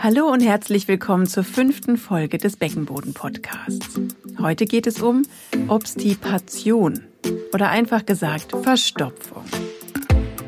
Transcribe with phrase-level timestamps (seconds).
[0.00, 4.00] Hallo und herzlich willkommen zur fünften Folge des Beckenboden-Podcasts.
[4.40, 5.24] Heute geht es um
[5.66, 7.00] Obstipation
[7.52, 9.42] oder einfach gesagt Verstopfung.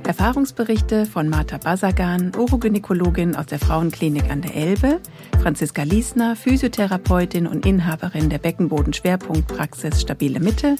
[0.06, 5.00] Erfahrungsberichte von Martha Basagan, Urogynäkologin aus der Frauenklinik an der Elbe,
[5.42, 10.76] Franziska Liesner, Physiotherapeutin und Inhaberin der Beckenboden-Schwerpunktpraxis Stabile Mitte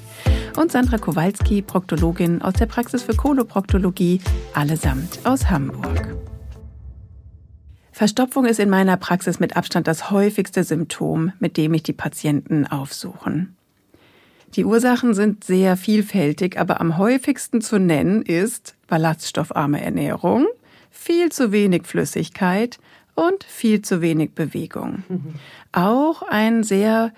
[0.57, 4.21] und Sandra Kowalski, Proktologin aus der Praxis für Koloproktologie,
[4.55, 6.30] allesamt aus Hamburg.
[7.93, 12.67] Verstopfung ist in meiner Praxis mit Abstand das häufigste Symptom, mit dem ich die Patienten
[12.67, 13.57] aufsuchen.
[14.57, 20.47] Die Ursachen sind sehr vielfältig, aber am häufigsten zu nennen ist ballaststoffarme Ernährung,
[20.91, 22.79] viel zu wenig Flüssigkeit
[23.15, 25.05] und viel zu wenig Bewegung.
[25.09, 25.35] Mhm.
[25.73, 27.13] Auch ein sehr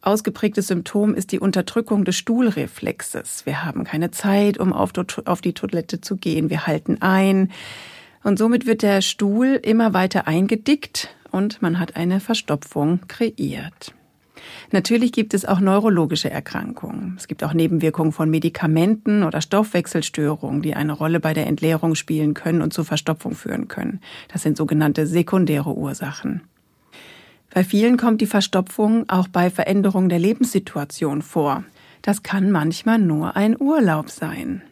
[0.00, 3.44] ausgeprägtes Symptom ist die Unterdrückung des Stuhlreflexes.
[3.44, 6.48] Wir haben keine Zeit, um auf die Toilette zu gehen.
[6.48, 7.50] Wir halten ein.
[8.22, 13.94] Und somit wird der Stuhl immer weiter eingedickt und man hat eine Verstopfung kreiert.
[14.70, 17.14] Natürlich gibt es auch neurologische Erkrankungen.
[17.18, 22.34] Es gibt auch Nebenwirkungen von Medikamenten oder Stoffwechselstörungen, die eine Rolle bei der Entleerung spielen
[22.34, 24.00] können und zur Verstopfung führen können.
[24.28, 26.42] Das sind sogenannte sekundäre Ursachen.
[27.52, 31.64] Bei vielen kommt die Verstopfung auch bei Veränderungen der Lebenssituation vor.
[32.00, 34.62] Das kann manchmal nur ein Urlaub sein.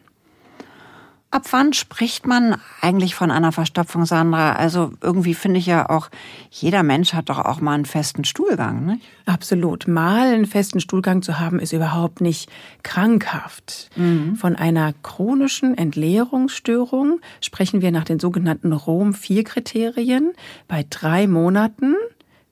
[1.31, 4.51] Ab wann spricht man eigentlich von einer Verstopfung, Sandra?
[4.51, 6.09] Also irgendwie finde ich ja auch,
[6.49, 8.99] jeder Mensch hat doch auch mal einen festen Stuhlgang, ne?
[9.25, 9.87] Absolut.
[9.87, 12.49] Mal einen festen Stuhlgang zu haben, ist überhaupt nicht
[12.83, 13.89] krankhaft.
[13.95, 14.35] Mhm.
[14.35, 20.33] Von einer chronischen Entleerungsstörung sprechen wir nach den sogenannten Rom-4-Kriterien
[20.67, 21.95] bei drei Monaten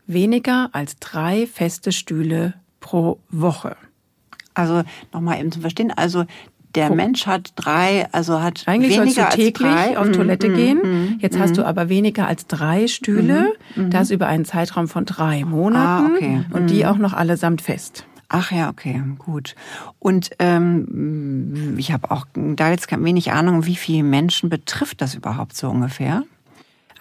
[0.08, 3.76] weniger als drei feste Stühle pro Woche.
[4.54, 5.92] Also nochmal eben zum Verstehen.
[5.92, 6.26] Also
[6.76, 9.98] der Mensch hat drei, also hat Eigentlich weniger sollst du täglich als drei.
[9.98, 10.78] auf Toilette mm, gehen.
[10.78, 11.42] Mm, Jetzt mm.
[11.42, 13.54] hast du aber weniger als drei Stühle.
[13.76, 16.12] Mhm, das über einen Zeitraum von drei Monaten.
[16.12, 16.46] Ah, okay.
[16.52, 18.06] Und die auch noch allesamt fest.
[18.28, 19.56] Ach ja, okay, gut.
[19.98, 25.56] Und ähm, ich habe auch da jetzt wenig Ahnung, wie viele Menschen betrifft das überhaupt
[25.56, 26.24] so ungefähr?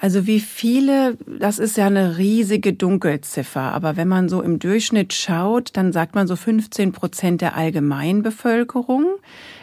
[0.00, 3.72] Also wie viele, das ist ja eine riesige Dunkelziffer.
[3.72, 9.06] Aber wenn man so im Durchschnitt schaut, dann sagt man so 15 Prozent der Allgemeinbevölkerung.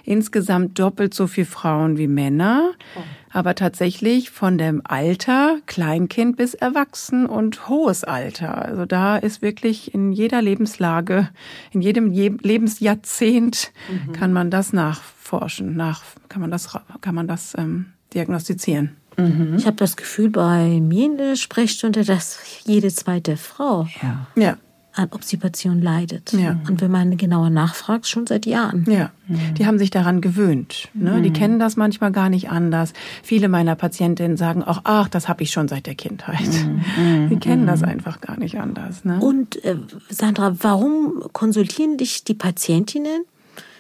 [0.03, 2.71] Insgesamt doppelt so viel Frauen wie Männer.
[2.97, 3.01] Oh.
[3.31, 8.63] Aber tatsächlich von dem Alter, Kleinkind bis Erwachsen und hohes Alter.
[8.63, 11.29] Also da ist wirklich in jeder Lebenslage,
[11.71, 14.11] in jedem Lebensjahrzehnt mhm.
[14.13, 18.95] kann man das nachforschen, nach, kann man das, kann man das ähm, diagnostizieren.
[19.17, 19.55] Mhm.
[19.57, 24.27] Ich habe das Gefühl bei mir in der Sprechstunde, dass jede zweite Frau ja.
[24.35, 24.57] Ja.
[24.93, 26.33] an Obstipation leidet.
[26.33, 26.59] Ja.
[26.67, 28.85] Und wenn man genauer nachfragt, schon seit Jahren.
[28.89, 29.55] Ja, mhm.
[29.57, 30.89] die haben sich daran gewöhnt.
[30.93, 31.11] Ne?
[31.11, 31.23] Mhm.
[31.23, 32.93] Die kennen das manchmal gar nicht anders.
[33.23, 36.49] Viele meiner Patientinnen sagen auch, ach, das habe ich schon seit der Kindheit.
[36.97, 37.29] Mhm.
[37.29, 39.05] Die kennen das einfach gar nicht anders.
[39.05, 39.19] Ne?
[39.19, 39.77] Und äh,
[40.09, 43.25] Sandra, warum konsultieren dich die Patientinnen?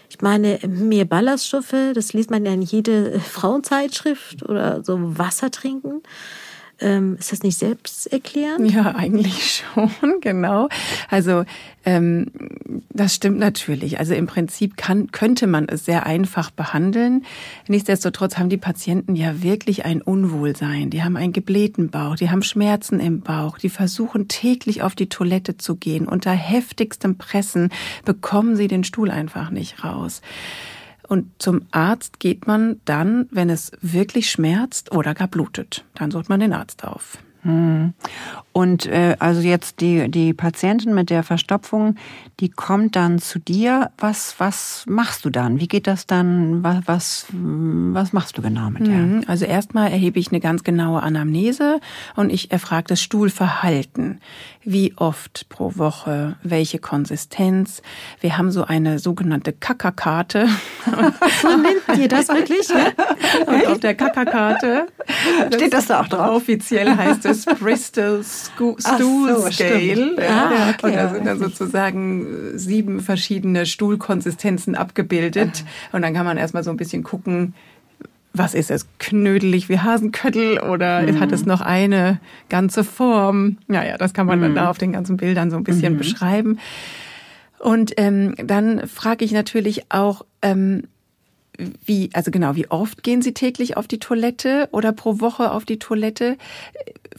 [0.09, 6.03] Ich meine, mehr Ballaststoffe, das liest man ja in jede Frauenzeitschrift oder so Wasser trinken.
[6.81, 8.71] Ähm, ist das nicht selbsterklärend?
[8.71, 9.91] Ja, eigentlich schon,
[10.21, 10.67] genau.
[11.09, 11.45] Also
[11.85, 12.31] ähm,
[12.89, 13.99] das stimmt natürlich.
[13.99, 17.23] Also im Prinzip kann, könnte man es sehr einfach behandeln.
[17.67, 20.89] Nichtsdestotrotz haben die Patienten ja wirklich ein Unwohlsein.
[20.89, 25.07] Die haben einen geblähten Bauch, die haben Schmerzen im Bauch, die versuchen täglich auf die
[25.07, 26.07] Toilette zu gehen.
[26.07, 27.69] Unter heftigstem Pressen
[28.03, 30.21] bekommen sie den Stuhl einfach nicht raus.
[31.07, 35.85] Und zum Arzt geht man dann, wenn es wirklich schmerzt oder gar blutet.
[35.93, 37.17] Dann sucht man den Arzt auf.
[37.45, 37.93] Hm.
[38.53, 41.95] Und äh, also jetzt die, die Patientin mit der Verstopfung,
[42.39, 43.91] die kommt dann zu dir.
[43.97, 45.59] Was, was machst du dann?
[45.59, 46.63] Wie geht das dann?
[46.63, 48.95] Was, was, was machst du genau mit der?
[48.95, 49.23] Mhm.
[49.27, 51.79] Also erstmal erhebe ich eine ganz genaue Anamnese
[52.15, 54.21] und ich erfrage das Stuhlverhalten.
[54.63, 56.37] Wie oft pro Woche?
[56.41, 57.83] Welche Konsistenz?
[58.21, 60.47] Wir haben so eine sogenannte Kackerkarte.
[61.41, 62.69] so nennt ihr das wirklich?
[63.45, 64.87] Und auf der Kackerkarte
[65.53, 66.37] steht das da auch drauf?
[66.37, 70.15] Offiziell heißt es Bristol Stool so, Scale.
[70.27, 70.87] Ah, okay.
[70.87, 75.63] Und da sind dann sozusagen äh, sieben verschiedene Stuhlkonsistenzen abgebildet.
[75.91, 77.53] Und dann kann man erstmal so ein bisschen gucken,
[78.33, 78.87] was ist es?
[78.99, 81.19] Knödelig wie Hasenköttel oder mhm.
[81.19, 83.57] hat es noch eine ganze Form?
[83.67, 84.43] Naja, das kann man mhm.
[84.43, 85.97] dann da auf den ganzen Bildern so ein bisschen mhm.
[85.97, 86.59] beschreiben.
[87.59, 90.83] Und ähm, dann frage ich natürlich auch, ähm,
[91.85, 95.65] wie, also genau, wie oft gehen Sie täglich auf die Toilette oder pro Woche auf
[95.65, 96.37] die Toilette?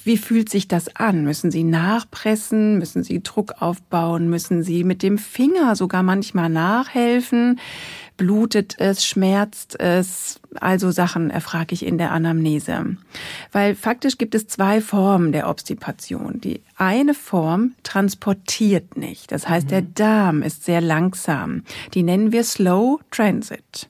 [0.03, 1.25] Wie fühlt sich das an?
[1.25, 2.79] Müssen Sie nachpressen?
[2.79, 4.29] Müssen Sie Druck aufbauen?
[4.29, 7.59] Müssen Sie mit dem Finger sogar manchmal nachhelfen?
[8.17, 10.41] Blutet es, schmerzt es?
[10.55, 12.97] Also Sachen erfrage ich in der Anamnese.
[13.53, 16.41] Weil faktisch gibt es zwei Formen der Obstipation.
[16.41, 19.33] Die eine Form transportiert nicht.
[19.33, 21.63] Das heißt, der Darm ist sehr langsam.
[21.95, 23.89] Die nennen wir Slow Transit.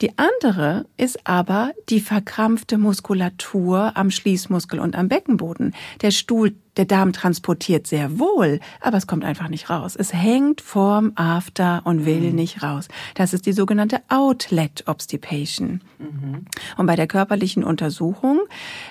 [0.00, 5.74] Die andere ist aber die verkrampfte Muskulatur am Schließmuskel und am Beckenboden.
[6.00, 9.96] Der Stuhl der Darm transportiert sehr wohl, aber es kommt einfach nicht raus.
[9.96, 12.34] Es hängt vorm After und will mhm.
[12.34, 12.88] nicht raus.
[13.16, 15.82] Das ist die sogenannte Outlet Obstipation.
[15.98, 16.46] Mhm.
[16.78, 18.40] Und bei der körperlichen Untersuchung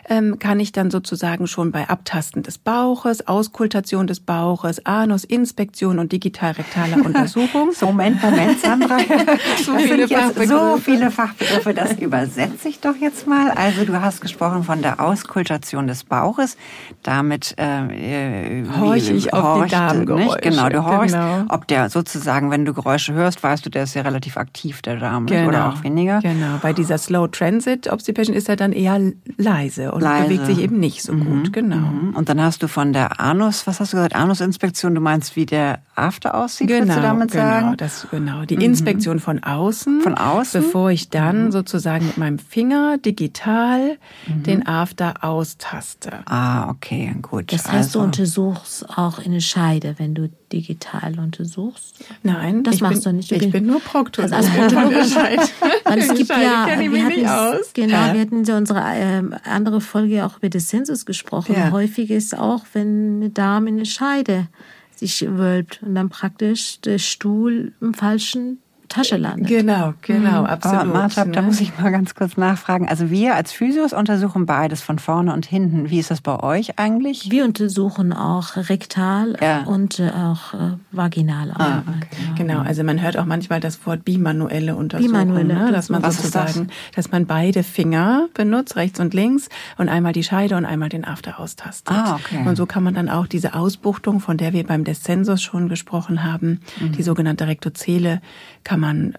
[0.07, 5.97] ähm, kann ich dann sozusagen schon bei Abtasten des Bauches, Auskultation des Bauches, Anus, Inspektion
[5.97, 7.71] und digital-rektaler Untersuchung.
[7.71, 8.99] so, Moment, Moment, Sandra.
[9.65, 10.07] so, viele
[10.45, 13.49] so viele Fachbegriffe, das übersetze ich doch jetzt mal.
[13.49, 16.55] Also du hast gesprochen von der Auskultation des Bauches.
[17.01, 20.39] Damit äh, äh, horch ich auf horcht, die Darmgeräusche.
[20.41, 21.45] Genau, du horchst, genau.
[21.49, 24.97] ob der sozusagen, wenn du Geräusche hörst, weißt du, der ist ja relativ aktiv, der
[24.97, 25.47] Darm, genau.
[25.49, 26.19] oder auch weniger.
[26.21, 28.99] Genau, bei dieser Slow Transit Obstipation ist er dann eher
[29.37, 30.23] leise und leise.
[30.25, 31.25] bewegt sich eben nicht so mhm.
[31.25, 31.77] gut, genau.
[31.77, 32.15] Mhm.
[32.15, 35.45] Und dann hast du von der Anus, was hast du gesagt, Anusinspektion, du meinst, wie
[35.45, 37.77] der After aussieht, genau, würdest du damit genau, sagen?
[37.77, 38.61] Das, genau, die mhm.
[38.61, 40.01] Inspektion von außen.
[40.01, 40.61] Von außen?
[40.61, 41.51] Bevor ich dann mhm.
[41.51, 43.97] sozusagen mit meinem Finger digital
[44.27, 44.43] mhm.
[44.43, 46.11] den After austaste.
[46.25, 47.51] Ah, okay, gut.
[47.51, 47.99] Das heißt, also.
[47.99, 52.03] du untersuchst auch eine Scheide, wenn du digital untersuchst?
[52.23, 53.31] Nein, das machst bin, du nicht.
[53.31, 54.23] Du ich bin nur Proktor.
[54.23, 54.47] Also als
[55.85, 58.13] Weil es gibt ja, wir hatten, genau, ja.
[58.13, 61.55] wir hatten ja unsere äh, andere Folge auch über das Zensus gesprochen.
[61.55, 61.71] Ja.
[61.71, 64.47] Häufig ist auch, wenn eine Dame eine Scheide
[64.95, 69.47] sich wölbt und dann praktisch der Stuhl im falschen Tasche landet.
[69.47, 70.47] Genau, genau, mhm.
[70.47, 70.79] absolut.
[70.79, 71.31] Aber Martha, ne?
[71.31, 72.89] da muss ich mal ganz kurz nachfragen.
[72.89, 75.89] Also wir als Physios untersuchen beides von vorne und hinten.
[75.89, 77.29] Wie ist das bei euch eigentlich?
[77.29, 79.63] Wir untersuchen auch rektal ja.
[79.63, 81.51] und äh, auch äh, vaginal.
[81.53, 82.33] Ah, okay.
[82.35, 85.71] Genau, also man hört auch manchmal das Wort bimanuelle Untersuchung, bimanuelle, ne?
[85.71, 87.05] dass man sozusagen, das?
[87.05, 91.05] dass man beide Finger benutzt, rechts und links, und einmal die Scheide und einmal den
[91.05, 91.95] After austastet.
[91.95, 92.43] Ah, okay.
[92.45, 96.23] Und so kann man dann auch diese Ausbuchtung, von der wir beim Descensus schon gesprochen
[96.23, 96.93] haben, mhm.
[96.93, 98.21] die sogenannte Rektozele,
[98.63, 99.13] kann man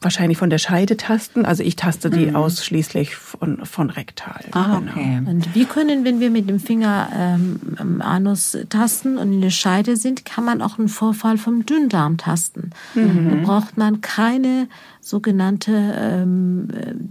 [0.00, 1.44] wahrscheinlich von der Scheide tasten.
[1.44, 2.36] Also ich taste die mhm.
[2.36, 4.40] ausschließlich von, von rektal.
[4.52, 4.90] Ah, genau.
[4.90, 5.22] okay.
[5.26, 9.50] Und wir können, wenn wir mit dem Finger ähm, am Anus tasten und in der
[9.50, 12.70] Scheide sind, kann man auch einen Vorfall vom Dünndarm tasten.
[12.94, 13.30] Mhm.
[13.30, 14.68] Da braucht man keine
[15.00, 16.68] sogenannte ähm,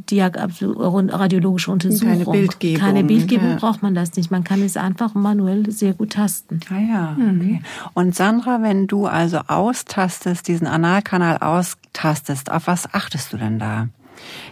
[0.09, 2.07] radiologische Untersuchung.
[2.07, 2.79] Keine Bildgebung.
[2.79, 3.55] Keine Bildgebung ja.
[3.57, 4.31] braucht man das nicht.
[4.31, 6.61] Man kann es einfach manuell sehr gut tasten.
[6.69, 7.41] Ah ja, mhm.
[7.41, 7.61] okay.
[7.93, 11.37] Und Sandra, wenn du also austastest, diesen Analkanal
[11.91, 13.87] austastest, auf was achtest du denn da?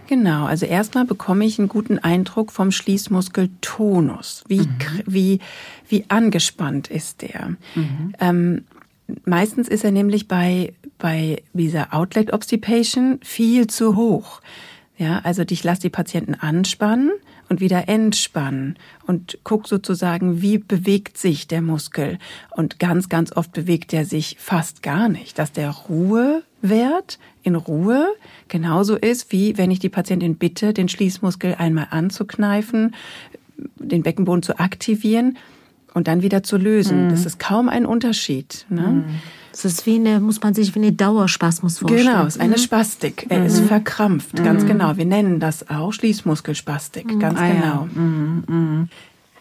[0.08, 4.44] Genau, also erstmal bekomme ich einen guten Eindruck vom Schließmuskeltonus.
[4.48, 4.78] Wie, mhm.
[5.06, 5.40] wie,
[5.88, 7.56] wie angespannt ist der?
[7.76, 8.14] Mhm.
[8.20, 8.66] Ähm,
[9.26, 14.42] meistens ist er nämlich bei, bei dieser Outlet Obstipation viel zu hoch.
[14.98, 17.12] Ja, also ich lasse die Patienten anspannen
[17.50, 22.20] und wieder entspannen und guck sozusagen, wie bewegt sich der Muskel.
[22.52, 28.08] Und ganz, ganz oft bewegt er sich fast gar nicht, dass der Ruhewert in Ruhe
[28.48, 32.96] genauso ist, wie wenn ich die Patientin bitte, den Schließmuskel einmal anzukneifen,
[33.78, 35.38] den Beckenboden zu aktivieren
[35.94, 37.06] und dann wieder zu lösen.
[37.06, 37.10] Mhm.
[37.10, 38.66] Das ist kaum ein Unterschied.
[38.70, 38.82] Ne?
[38.82, 39.06] Mhm.
[39.52, 42.06] Das ist wie eine, muss man sich wie eine Dauerspasmus vorstellen.
[42.06, 42.60] Genau, es ist eine mhm.
[42.60, 43.26] Spastik.
[43.30, 43.68] Er ist mhm.
[43.68, 44.68] verkrampft, ganz mhm.
[44.68, 44.98] genau.
[44.98, 47.88] Wir nennen das auch Schließmuskelspastik, ganz ah, genau.
[47.98, 48.88] Ja.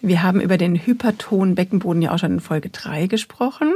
[0.01, 3.73] Wir haben über den hypertonen Beckenboden ja auch schon in Folge 3 gesprochen.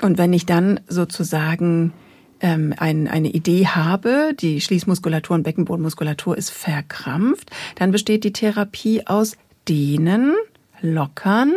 [0.00, 1.92] Und wenn ich dann sozusagen
[2.40, 9.06] ähm, ein, eine Idee habe, die Schließmuskulatur und Beckenbodenmuskulatur ist verkrampft, dann besteht die Therapie
[9.06, 9.36] aus
[9.68, 10.34] Dehnen,
[10.80, 11.52] Lockern,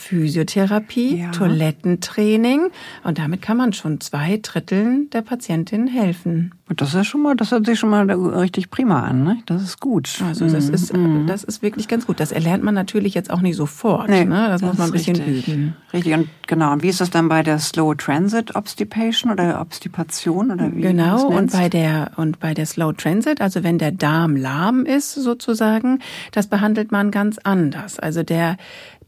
[0.00, 1.30] Physiotherapie, ja.
[1.30, 2.70] Toilettentraining
[3.04, 6.52] und damit kann man schon zwei Dritteln der Patientinnen helfen.
[6.76, 9.38] Das ist schon mal, das hört sich schon mal richtig prima an, ne?
[9.46, 10.22] Das ist gut.
[10.24, 10.74] Also das mhm.
[10.74, 11.26] ist, mhm.
[11.26, 12.20] das ist wirklich ganz gut.
[12.20, 14.08] Das erlernt man natürlich jetzt auch nicht sofort.
[14.08, 14.46] Nee, ne?
[14.48, 15.48] Das, das muss man ein bisschen richtig.
[15.48, 15.76] üben.
[15.92, 16.72] Richtig und genau.
[16.72, 20.80] Und wie ist das dann bei der Slow Transit Obstipation oder Obstipation oder wie?
[20.80, 21.26] Genau.
[21.26, 25.98] Und bei der und bei der Slow Transit, also wenn der Darm lahm ist sozusagen,
[26.32, 27.98] das behandelt man ganz anders.
[27.98, 28.56] Also der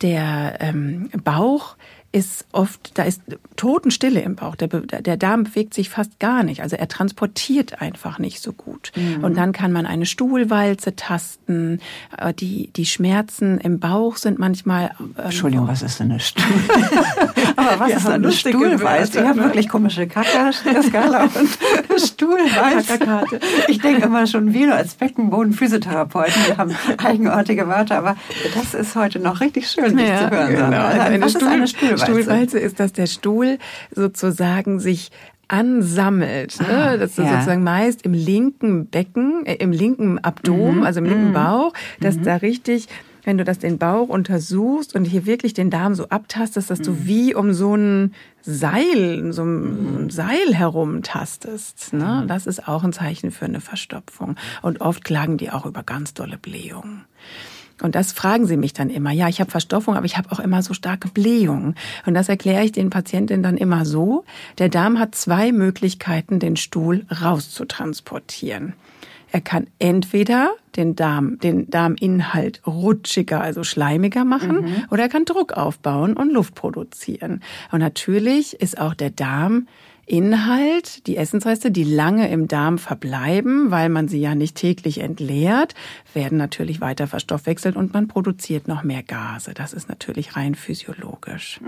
[0.01, 1.77] der ähm, Bauch
[2.13, 3.23] ist oft, da ist
[3.57, 4.55] Totenstille im Bauch.
[4.55, 6.63] Der, der Darm bewegt sich fast gar nicht.
[6.63, 8.93] Also er transportiert einfach nicht so gut.
[8.95, 9.25] Mhm.
[9.25, 11.81] Und dann kann man eine Stuhlwalze tasten.
[12.17, 14.91] Äh, die, die Schmerzen im Bauch sind manchmal.
[15.01, 17.15] Ähm, Entschuldigung, was ist denn eine Stuhlwalze?
[17.57, 19.21] Aber was ist eine Stuhlwalze?
[19.21, 22.99] Ich habe wirklich komische Kaka-Skala und Stuhlwalze.
[23.69, 28.17] Ich denke immer schon, wir als Beckenboden-Physiotherapeuten, wir haben eigenartige Wörter, aber
[28.55, 30.51] das ist heute noch richtig schön, dich ja, zu hören.
[30.51, 30.83] Genau.
[30.83, 32.02] Also was Stuhl ist eine Stuhlwalze?
[32.05, 33.59] Stuhlwalze ist, dass der Stuhl
[33.91, 35.11] sozusagen sich
[35.49, 36.61] ansammelt.
[36.61, 36.69] Ne?
[36.69, 37.33] Ah, das ist ja.
[37.35, 40.83] sozusagen meist im linken Becken, äh, im linken Abdomen, Mhm.
[40.85, 42.89] also im linken Bauch, dass da richtig
[43.25, 46.85] wenn du das den Bauch untersuchst und hier wirklich den Darm so abtastest, dass Mhm.
[46.85, 51.93] du wie um so ein Seil, so ein Seil herumtastest.
[51.93, 51.99] Mhm.
[52.01, 52.25] Ne?
[52.27, 54.35] Das ist auch ein Zeichen für eine Verstopfung.
[54.63, 57.05] Und oft klagen die auch über ganz dolle Blähungen.
[57.83, 59.11] Und das fragen sie mich dann immer.
[59.11, 61.75] Ja, ich habe Verstopfung, aber ich habe auch immer so starke Blähungen.
[62.07, 64.25] Und das erkläre ich den Patientinnen dann immer so.
[64.59, 68.75] Der Darm hat zwei Möglichkeiten, den Stuhl rauszutransportieren.
[69.33, 75.55] Er kann entweder den Darm, den Darminhalt rutschiger, also schleimiger machen, oder er kann Druck
[75.55, 77.41] aufbauen und Luft produzieren.
[77.73, 79.69] Und natürlich ist auch der Darm
[80.05, 85.75] Inhalt, die Essensreste, die lange im Darm verbleiben, weil man sie ja nicht täglich entleert,
[86.13, 89.55] werden natürlich weiter verstoffwechselt und man produziert noch mehr Gase.
[89.55, 91.61] Das ist natürlich rein physiologisch.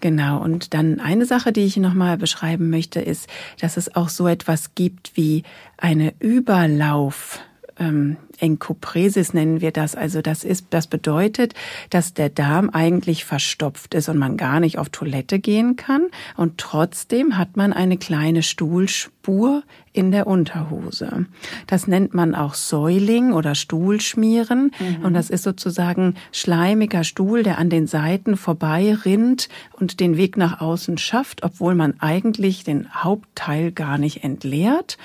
[0.00, 0.42] Genau.
[0.42, 3.28] Und dann eine Sache, die ich nochmal beschreiben möchte, ist,
[3.60, 5.42] dass es auch so etwas gibt wie
[5.76, 7.40] eine Überlauf
[7.78, 9.94] ähm, Enkopresis nennen wir das.
[9.94, 11.54] Also das ist, das bedeutet,
[11.90, 16.08] dass der Darm eigentlich verstopft ist und man gar nicht auf Toilette gehen kann.
[16.36, 21.26] Und trotzdem hat man eine kleine Stuhlspur in der Unterhose.
[21.68, 24.72] Das nennt man auch Säuling oder Stuhlschmieren.
[25.02, 30.36] Und das ist sozusagen schleimiger Stuhl, der an den Seiten vorbei rinnt und den Weg
[30.36, 34.98] nach außen schafft, obwohl man eigentlich den Hauptteil gar nicht entleert.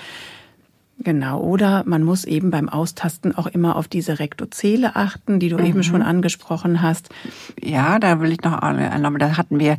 [1.00, 5.60] Genau, oder man muss eben beim Austasten auch immer auf diese Rektozele achten, die du
[5.60, 7.10] eben schon angesprochen hast.
[7.64, 9.78] Ja, da will ich noch einmal, da hatten wir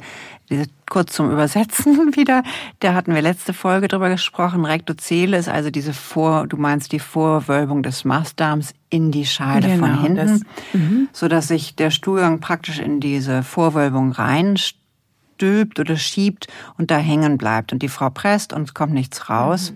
[0.88, 2.44] kurz zum Übersetzen wieder,
[2.80, 4.64] da hatten wir letzte Folge drüber gesprochen.
[4.64, 9.86] Rektozele ist also diese Vor, du meinst die Vorwölbung des Mastdarms in die Scheide Genau,
[9.88, 16.46] von hinten, das- so dass sich der Stuhlgang praktisch in diese Vorwölbung reinstülpt oder schiebt
[16.78, 19.72] und da hängen bleibt und die Frau presst und es kommt nichts raus.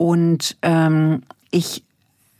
[0.00, 1.84] Und ähm, ich,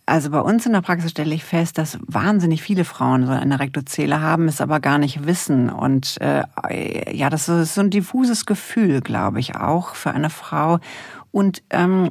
[0.07, 3.61] also bei uns in der Praxis stelle ich fest, dass wahnsinnig viele Frauen so eine
[3.61, 5.69] Rektozele haben, es aber gar nicht wissen.
[5.69, 10.79] Und äh, ja, das ist so ein diffuses Gefühl, glaube ich, auch für eine Frau.
[11.33, 12.09] Und ähm,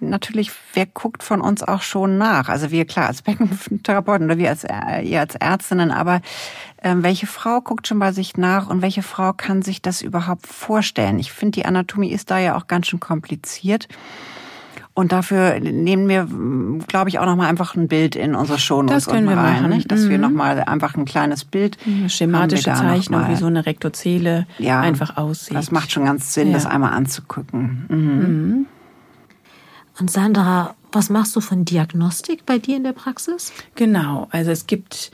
[0.00, 2.48] natürlich, wer guckt von uns auch schon nach?
[2.48, 6.22] Also wir, klar, als Beckentherapeuten oder wir als, äh, ihr als Ärztinnen, aber
[6.82, 10.46] ähm, welche Frau guckt schon bei sich nach und welche Frau kann sich das überhaupt
[10.46, 11.18] vorstellen?
[11.18, 13.86] Ich finde, die Anatomie ist da ja auch ganz schön kompliziert.
[14.98, 16.26] Und dafür nehmen wir,
[16.88, 19.62] glaube ich, auch noch mal einfach ein Bild in unsere Shownotes Das können wir rein,
[19.62, 19.70] machen.
[19.70, 19.92] nicht?
[19.92, 20.22] dass wir Mhm.
[20.24, 24.80] noch mal einfach ein kleines Bild, Eine schematische wir Zeichnung, wie so eine Rektozele ja,
[24.80, 25.56] einfach aussieht.
[25.56, 26.54] Das macht schon ganz Sinn, Ja.
[26.54, 27.84] das einmal anzugucken.
[27.88, 28.66] Mhm.
[30.00, 33.52] Und Sandra, was machst du von Diagnostik bei dir in der Praxis?
[33.76, 35.12] Genau, also es gibt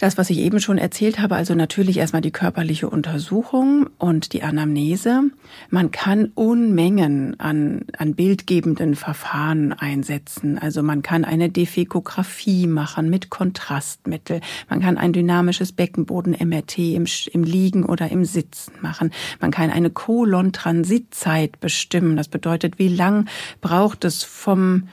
[0.00, 4.42] das, was ich eben schon erzählt habe, also natürlich erstmal die körperliche Untersuchung und die
[4.42, 5.22] Anamnese.
[5.70, 10.58] Man kann Unmengen an, an bildgebenden Verfahren einsetzen.
[10.58, 14.40] Also man kann eine Defekographie machen mit Kontrastmittel.
[14.68, 19.12] Man kann ein dynamisches Beckenboden-MRT im, im Liegen oder im Sitzen machen.
[19.40, 22.16] Man kann eine Kolon-Transitzeit bestimmen.
[22.16, 23.28] Das bedeutet, wie lang
[23.60, 24.88] braucht es vom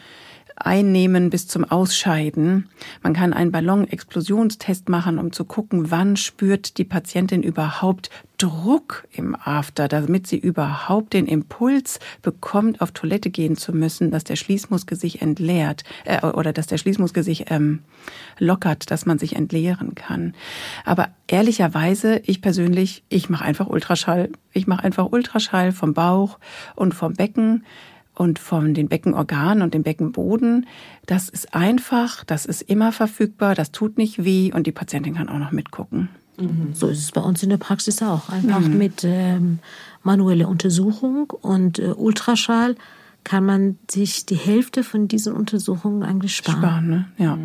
[0.66, 2.70] Einnehmen bis zum Ausscheiden.
[3.04, 8.10] Man kann einen Ballon-Explosionstest machen, um zu gucken, wann spürt die Patientin überhaupt
[8.42, 14.24] Druck im After, damit sie überhaupt den Impuls bekommt, auf Toilette gehen zu müssen, dass
[14.24, 17.84] der Schließmuskel sich entleert äh, oder dass der Schließmuskel sich ähm,
[18.40, 20.34] lockert, dass man sich entleeren kann.
[20.86, 24.30] Aber ehrlicherweise, ich persönlich, ich mache einfach Ultraschall.
[24.54, 26.40] Ich mache einfach Ultraschall vom Bauch
[26.76, 27.64] und vom Becken
[28.16, 30.68] und von den Beckenorganen und dem Beckenboden.
[31.06, 35.30] Das ist einfach, das ist immer verfügbar, das tut nicht weh und die Patientin kann
[35.30, 36.10] auch noch mitgucken.
[36.74, 38.30] So ist es bei uns in der Praxis auch.
[38.30, 39.60] Einfach mit ähm,
[40.04, 42.76] manueller Untersuchung und äh, Ultraschall
[43.24, 46.58] kann man sich die Hälfte von diesen Untersuchungen eigentlich sparen.
[46.58, 47.06] Sparen, ne?
[47.18, 47.38] Ja.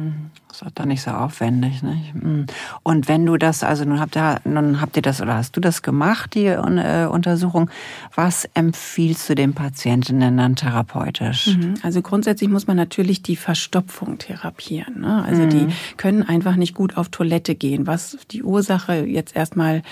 [0.58, 2.14] Das ist dann nicht so aufwendig, nicht?
[2.14, 2.46] Mhm.
[2.82, 5.60] Und wenn du das, also nun habt ihr, nun habt ihr das oder hast du
[5.60, 7.70] das gemacht, die äh, Untersuchung,
[8.14, 11.48] was empfiehlst du den Patientinnen dann therapeutisch?
[11.48, 11.74] Mhm.
[11.82, 15.02] Also grundsätzlich muss man natürlich die Verstopfung therapieren.
[15.02, 15.22] Ne?
[15.24, 19.82] Also die können einfach nicht gut auf Toilette gehen, was die Ursache jetzt erstmal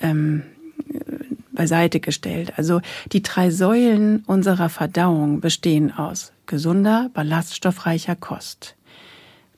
[0.00, 0.42] ähm,
[1.52, 2.54] beiseite gestellt.
[2.56, 2.80] Also
[3.12, 8.74] die drei Säulen unserer Verdauung bestehen aus gesunder, ballaststoffreicher Kost.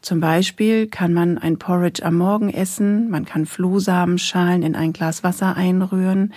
[0.02, 5.22] Zum Beispiel kann man ein Porridge am Morgen essen, man kann Flohsamenschalen in ein Glas
[5.22, 6.34] Wasser einrühren,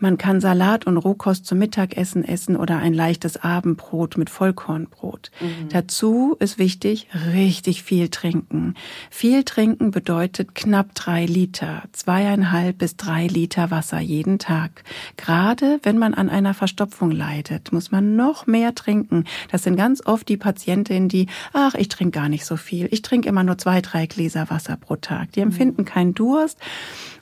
[0.00, 5.30] Man kann Salat und Rohkost zum Mittagessen essen oder ein leichtes Abendbrot mit Vollkornbrot.
[5.40, 5.68] Mhm.
[5.68, 8.74] Dazu ist wichtig, richtig viel trinken.
[9.10, 14.84] Viel trinken bedeutet knapp drei Liter, zweieinhalb bis drei Liter Wasser jeden Tag.
[15.18, 19.24] Gerade wenn man an einer Verstopfung leidet, muss man noch mehr trinken.
[19.52, 22.88] Das sind ganz oft die Patientinnen, die, ach, ich trinke gar nicht so viel.
[22.90, 25.32] Ich trinke immer nur zwei, drei Gläser Wasser pro Tag.
[25.32, 26.58] Die empfinden keinen Durst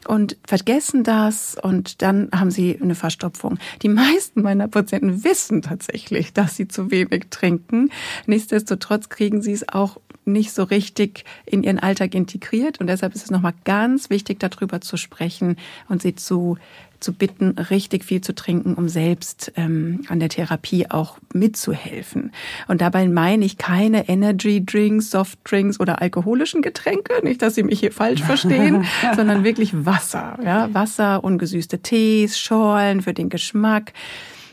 [0.09, 3.59] und vergessen das und dann haben sie eine Verstopfung.
[3.83, 7.91] Die meisten meiner Patienten wissen tatsächlich, dass sie zu wenig trinken.
[8.25, 13.25] Nichtsdestotrotz kriegen sie es auch nicht so richtig in ihren Alltag integriert und deshalb ist
[13.25, 15.57] es nochmal ganz wichtig, darüber zu sprechen
[15.89, 16.57] und sie zu
[17.01, 22.33] zu bitten, richtig viel zu trinken, um selbst ähm, an der Therapie auch mitzuhelfen.
[22.67, 27.63] Und dabei meine ich keine Energy Drinks, Soft Drinks oder alkoholischen Getränke, nicht, dass Sie
[27.63, 28.85] mich hier falsch verstehen,
[29.17, 33.93] sondern wirklich Wasser, ja, Wasser, ungesüßte Tees, Schorlen für den Geschmack.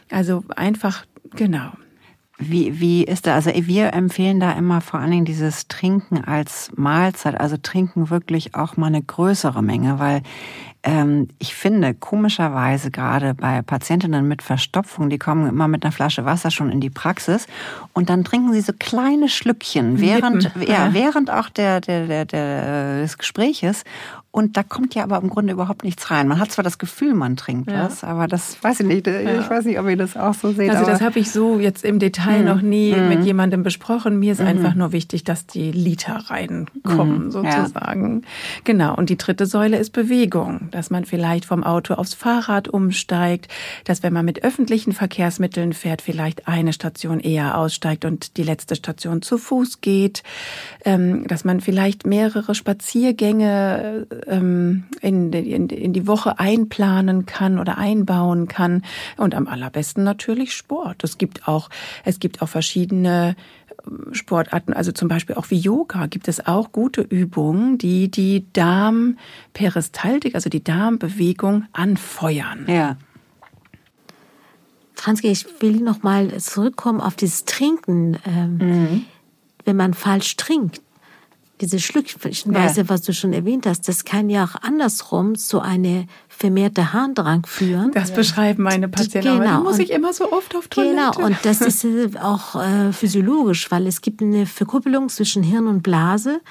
[0.10, 1.72] Also einfach, genau.
[2.38, 6.70] Wie, wie ist da, also wir empfehlen da immer vor allen Dingen dieses Trinken als
[6.76, 10.22] Mahlzeit, also trinken wirklich auch mal eine größere Menge, weil
[10.84, 16.26] ähm, ich finde, komischerweise gerade bei Patientinnen mit Verstopfung, die kommen immer mit einer Flasche
[16.26, 17.48] Wasser schon in die Praxis
[17.94, 23.02] und dann trinken sie so kleine Schlückchen während, ja, während auch der, der, der, der,
[23.02, 23.84] des Gespräches
[24.36, 26.28] und da kommt ja aber im Grunde überhaupt nichts rein.
[26.28, 27.86] Man hat zwar das Gefühl, man trinkt ja.
[27.86, 29.08] was, aber das weiß ich nicht.
[29.08, 29.40] Ja.
[29.40, 30.72] Ich weiß nicht, ob ihr das auch so seht.
[30.72, 32.46] Also das habe ich so jetzt im Detail mhm.
[32.46, 33.08] noch nie mhm.
[33.08, 34.20] mit jemandem besprochen.
[34.20, 34.48] Mir ist mhm.
[34.48, 37.32] einfach nur wichtig, dass die Liter reinkommen, mhm.
[37.32, 38.24] sozusagen.
[38.24, 38.30] Ja.
[38.66, 38.96] Genau.
[38.98, 40.68] Und die dritte Säule ist Bewegung.
[40.72, 43.48] Dass man vielleicht vom Auto aufs Fahrrad umsteigt.
[43.86, 48.76] Dass wenn man mit öffentlichen Verkehrsmitteln fährt, vielleicht eine Station eher aussteigt und die letzte
[48.76, 50.24] Station zu Fuß geht.
[50.84, 57.78] Ähm, dass man vielleicht mehrere Spaziergänge ähm, in, in, in die Woche einplanen kann oder
[57.78, 58.84] einbauen kann.
[59.18, 61.04] Und am allerbesten natürlich Sport.
[61.04, 61.70] Es gibt auch,
[62.04, 63.36] es gibt auch verschiedene
[63.86, 68.46] ähm, Sportarten, also zum Beispiel auch wie Yoga gibt es auch gute Übungen, die die
[68.54, 72.66] Darmperistaltik, also die Darmbewegung anfeuern.
[72.68, 72.98] Ja.
[74.96, 78.18] Franzke, ich will noch mal zurückkommen auf dieses Trinken.
[78.26, 79.06] Ähm, mhm.
[79.66, 80.82] Wenn man falsch trinkt,
[81.66, 82.90] diese Schlückchenweise, ja.
[82.90, 86.06] was du schon erwähnt hast, das kann ja auch andersrum zu einer
[86.38, 87.92] vermehrte Harndrang führen.
[87.92, 89.40] Das beschreiben meine Patienten.
[89.40, 89.64] Genau.
[89.64, 90.96] muss ich immer so oft auf Toilette.
[90.96, 95.68] Genau, und das ist äh, auch äh, physiologisch, weil es gibt eine Verkuppelung zwischen Hirn
[95.68, 96.42] und Blase.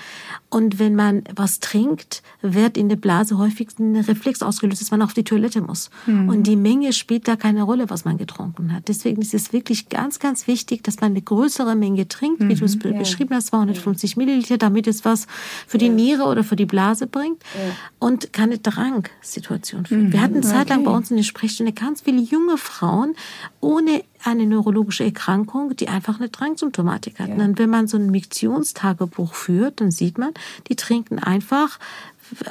[0.49, 5.03] Und wenn man was trinkt, wird in der Blase häufig ein Reflex ausgelöst, dass man
[5.03, 5.91] auf die Toilette muss.
[6.07, 6.29] Mhm.
[6.29, 8.89] Und die Menge spielt da keine Rolle, was man getrunken hat.
[8.89, 12.49] Deswegen ist es wirklich ganz, ganz wichtig, dass man eine größere Menge trinkt, mhm.
[12.49, 12.93] wie du es ja.
[12.93, 15.27] beschrieben hast, 250 Milliliter, damit es was
[15.67, 17.43] für die Niere oder für die Blase bringt.
[17.55, 17.75] Ja.
[17.99, 20.91] Und keine Drangsituation Mhm, Wir hatten zeitlang okay.
[20.91, 23.15] bei uns in der Sprechstunde ganz viele junge Frauen
[23.61, 27.39] ohne eine neurologische Erkrankung, die einfach eine Drangsymptomatik hatten.
[27.39, 27.45] Ja.
[27.45, 30.33] Und wenn man so ein Miktionstagebuch führt, dann sieht man,
[30.69, 31.79] die trinken einfach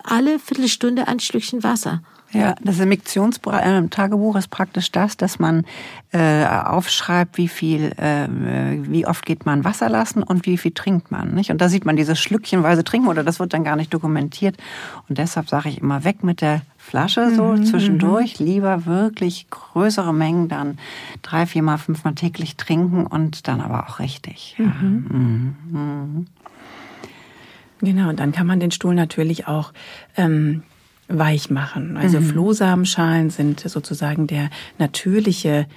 [0.03, 2.01] alle Viertelstunde ein Schlückchen Wasser.
[2.33, 5.65] Ja, das Emiktionstagebuch ist praktisch das, dass man
[6.11, 11.11] äh, aufschreibt, wie viel, äh, wie oft geht man Wasser lassen und wie viel trinkt
[11.11, 11.35] man.
[11.35, 11.51] Nicht?
[11.51, 14.57] Und da sieht man dieses Schlückchenweise Trinken oder das wird dann gar nicht dokumentiert.
[15.07, 18.39] Und deshalb sage ich immer weg mit der Flasche so mhm, zwischendurch.
[18.39, 18.45] Mhm.
[18.45, 20.77] Lieber wirklich größere Mengen dann
[21.21, 24.55] drei, viermal, fünfmal täglich trinken und dann aber auch richtig.
[24.57, 25.05] Mhm.
[25.09, 25.55] Mhm.
[25.71, 26.25] mhm.
[27.79, 29.73] Genau, und dann kann man den Stuhl natürlich auch
[30.15, 30.63] ähm,
[31.07, 31.97] weich machen.
[31.97, 32.25] Also mhm.
[32.25, 35.67] Flohsamenschalen sind sozusagen der natürliche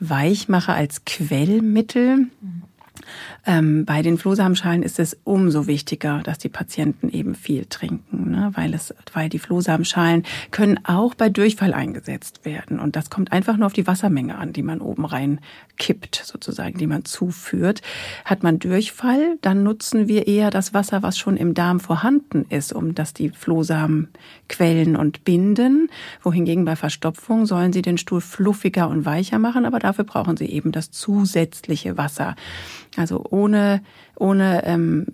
[0.00, 2.28] Weichmacher als Quellmittel.
[3.44, 8.50] Ähm, bei den Flohsamenschalen ist es umso wichtiger, dass die Patienten eben viel trinken, ne?
[8.54, 13.56] weil es, weil die Flohsamenschalen können auch bei Durchfall eingesetzt werden und das kommt einfach
[13.56, 15.40] nur auf die Wassermenge an, die man oben rein
[15.78, 17.82] kippt, sozusagen, die man zuführt.
[18.24, 22.72] Hat man Durchfall, dann nutzen wir eher das Wasser, was schon im Darm vorhanden ist,
[22.72, 24.08] um dass die Flohsamen
[24.48, 25.88] quellen und binden.
[26.22, 30.46] Wohingegen bei Verstopfung sollen sie den Stuhl fluffiger und weicher machen, aber dafür brauchen sie
[30.46, 32.36] eben das zusätzliche Wasser.
[32.96, 33.82] Also ohne,
[34.16, 35.06] ohne ähm,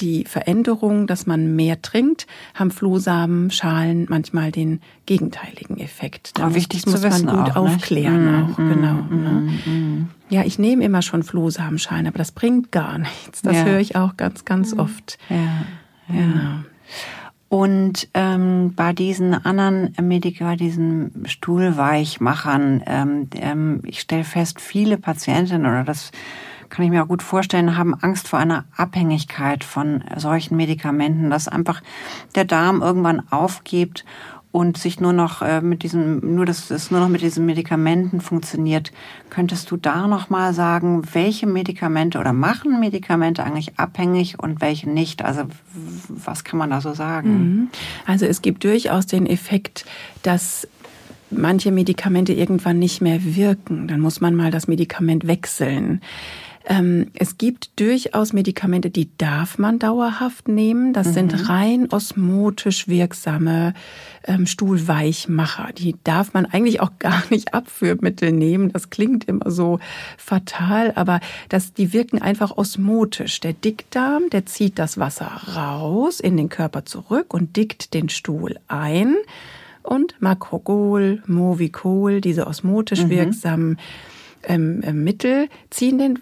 [0.00, 6.38] die Veränderung, dass man mehr trinkt, haben Flohsamen, Schalen manchmal den gegenteiligen Effekt.
[6.38, 8.94] Da wichtig muss man gut auch, aufklären mm, auch, mm, genau.
[8.94, 9.30] Mm, ne?
[9.66, 10.08] Mm.
[10.28, 13.42] Ja, ich nehme immer schon Flohsamenschalen, aber das bringt gar nichts.
[13.42, 13.64] Das ja.
[13.64, 14.78] höre ich auch ganz, ganz mm.
[14.78, 15.18] oft.
[15.28, 15.36] Ja.
[15.36, 16.22] ja.
[16.22, 16.64] Genau.
[17.48, 25.64] Und ähm, bei diesen anderen Medika, diesen Stuhlweichmachern, ähm, ähm, ich stelle fest, viele Patientinnen
[25.64, 26.10] oder das
[26.70, 31.48] kann ich mir auch gut vorstellen, haben Angst vor einer Abhängigkeit von solchen Medikamenten, dass
[31.48, 31.82] einfach
[32.34, 34.04] der Darm irgendwann aufgibt
[34.50, 38.20] und sich nur noch äh, mit diesem, nur dass es nur noch mit diesen Medikamenten
[38.20, 38.92] funktioniert,
[39.28, 44.88] könntest du da noch mal sagen, welche Medikamente oder machen Medikamente eigentlich abhängig und welche
[44.88, 45.22] nicht?
[45.22, 45.42] Also
[46.08, 47.30] was kann man da so sagen?
[47.30, 47.68] Mhm.
[48.06, 49.84] Also es gibt durchaus den Effekt,
[50.22, 50.66] dass
[51.30, 53.86] manche Medikamente irgendwann nicht mehr wirken.
[53.86, 56.00] Dann muss man mal das Medikament wechseln.
[56.70, 60.92] Ähm, es gibt durchaus Medikamente, die darf man dauerhaft nehmen.
[60.92, 61.12] Das mhm.
[61.12, 63.72] sind rein osmotisch wirksame
[64.24, 65.70] ähm, Stuhlweichmacher.
[65.72, 68.70] Die darf man eigentlich auch gar nicht Abführmittel nehmen.
[68.70, 69.80] Das klingt immer so
[70.18, 73.40] fatal, aber das, die wirken einfach osmotisch.
[73.40, 78.58] Der Dickdarm, der zieht das Wasser raus in den Körper zurück und dickt den Stuhl
[78.68, 79.16] ein.
[79.82, 83.10] Und Makrogol, Movicol, diese osmotisch mhm.
[83.10, 83.78] wirksamen
[84.42, 86.18] ähm, äh, Mittel ziehen den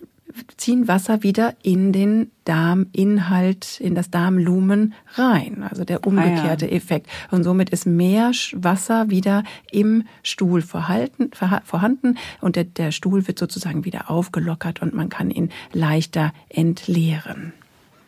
[0.57, 5.65] ziehen Wasser wieder in den Darminhalt, in das Darmlumen rein.
[5.69, 6.75] Also der umgekehrte ah, ja.
[6.75, 7.09] Effekt.
[7.31, 11.31] Und somit ist mehr Wasser wieder im Stuhl vorhalten,
[11.65, 17.53] vorhanden und der, der Stuhl wird sozusagen wieder aufgelockert und man kann ihn leichter entleeren.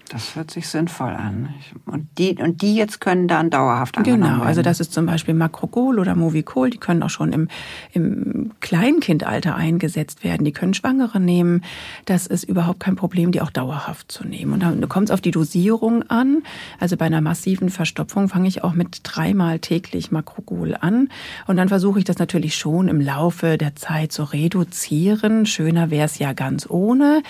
[0.09, 1.55] Das hört sich sinnvoll an.
[1.87, 5.35] Und die, und die jetzt können dann dauerhaft angenommen Genau, also das ist zum Beispiel
[5.35, 7.49] Makrogol oder Movicol, die können auch schon im,
[7.93, 10.45] im Kleinkindalter eingesetzt werden.
[10.45, 11.63] Die können Schwangere nehmen.
[12.07, 14.53] Das ist überhaupt kein Problem, die auch dauerhaft zu nehmen.
[14.55, 16.43] Und dann kommt es auf die Dosierung an.
[16.81, 21.11] Also bei einer massiven Verstopfung fange ich auch mit dreimal täglich Makrogol an.
[21.47, 25.45] Und dann versuche ich das natürlich schon im Laufe der Zeit zu reduzieren.
[25.45, 27.23] Schöner wäre es ja ganz ohne.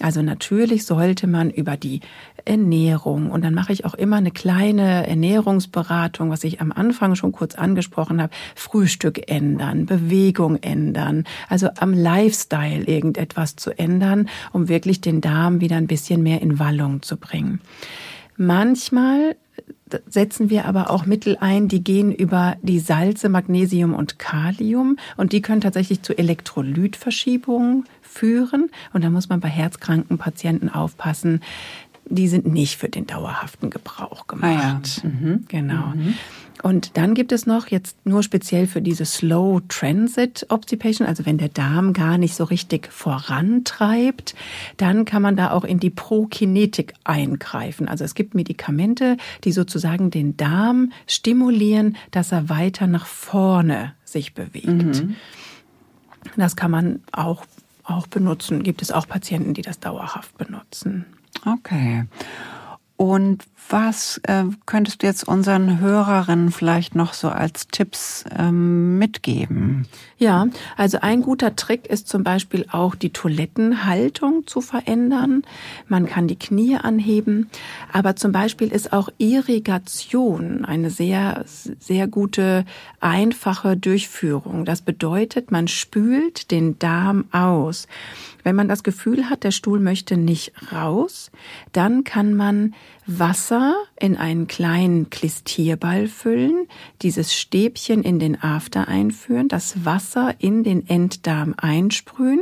[0.00, 2.00] Also natürlich sollte man über die
[2.44, 3.30] Ernährung.
[3.30, 7.54] Und dann mache ich auch immer eine kleine Ernährungsberatung, was ich am Anfang schon kurz
[7.54, 8.32] angesprochen habe.
[8.54, 15.76] Frühstück ändern, Bewegung ändern, also am Lifestyle irgendetwas zu ändern, um wirklich den Darm wieder
[15.76, 17.60] ein bisschen mehr in Wallung zu bringen.
[18.36, 19.36] Manchmal
[20.08, 25.32] setzen wir aber auch Mittel ein, die gehen über die Salze, Magnesium und Kalium und
[25.32, 28.70] die können tatsächlich zu Elektrolytverschiebungen führen.
[28.92, 31.40] Und da muss man bei herzkranken Patienten aufpassen,
[32.08, 35.02] die sind nicht für den dauerhaften Gebrauch gemacht.
[35.04, 35.10] Ah ja.
[35.10, 35.44] mhm.
[35.48, 35.92] Genau.
[35.94, 36.14] Mhm.
[36.62, 41.38] Und dann gibt es noch jetzt nur speziell für diese Slow Transit Obstipation, also wenn
[41.38, 44.34] der Darm gar nicht so richtig vorantreibt,
[44.76, 47.88] dann kann man da auch in die Prokinetik eingreifen.
[47.88, 54.32] Also es gibt Medikamente, die sozusagen den Darm stimulieren, dass er weiter nach vorne sich
[54.34, 55.02] bewegt.
[55.02, 55.16] Mhm.
[56.36, 57.44] Das kann man auch,
[57.84, 58.62] auch benutzen.
[58.62, 61.04] Gibt es auch Patienten, die das dauerhaft benutzen.
[61.46, 62.04] Okay.
[62.96, 69.86] Und was äh, könntest du jetzt unseren Hörerinnen vielleicht noch so als Tipps ähm, mitgeben?
[70.18, 75.42] Ja, also ein guter Trick ist zum Beispiel auch die Toilettenhaltung zu verändern.
[75.88, 77.50] Man kann die Knie anheben,
[77.92, 82.64] aber zum Beispiel ist auch Irrigation eine sehr, sehr gute,
[83.00, 84.64] einfache Durchführung.
[84.64, 87.88] Das bedeutet, man spült den Darm aus.
[88.46, 91.32] Wenn man das Gefühl hat, der Stuhl möchte nicht raus,
[91.72, 96.68] dann kann man Wasser in einen kleinen Klistierball füllen,
[97.02, 102.38] dieses Stäbchen in den After einführen, das Wasser in den Enddarm einsprühen